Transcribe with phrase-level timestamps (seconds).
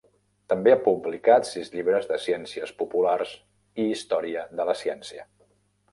[0.53, 3.35] També ha publicat sis llibres de ciències populars
[3.85, 5.29] i història de la ciència.